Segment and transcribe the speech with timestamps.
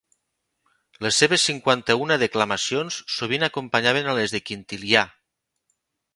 [1.05, 5.07] Les seves cinquanta-una declamacions sovint acompanyaven a les de Quintilià.